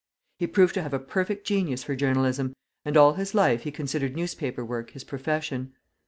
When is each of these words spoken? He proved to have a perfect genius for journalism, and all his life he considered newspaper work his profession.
He 0.39 0.47
proved 0.47 0.73
to 0.73 0.81
have 0.81 0.95
a 0.95 0.99
perfect 0.99 1.45
genius 1.45 1.83
for 1.83 1.95
journalism, 1.95 2.55
and 2.83 2.97
all 2.97 3.13
his 3.13 3.35
life 3.35 3.61
he 3.61 3.71
considered 3.71 4.15
newspaper 4.15 4.65
work 4.65 4.89
his 4.93 5.03
profession. 5.03 5.73